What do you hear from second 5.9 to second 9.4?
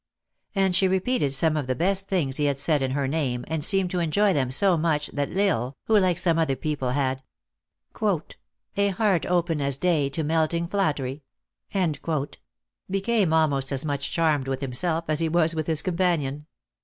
like some other people, had" A heart